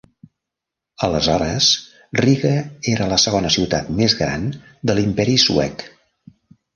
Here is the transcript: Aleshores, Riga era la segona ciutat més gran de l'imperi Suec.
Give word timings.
Aleshores, 1.07 1.67
Riga 2.19 2.53
era 2.93 3.07
la 3.11 3.19
segona 3.23 3.51
ciutat 3.57 3.91
més 3.99 4.15
gran 4.23 4.47
de 4.91 4.97
l'imperi 5.01 5.37
Suec. 5.45 5.85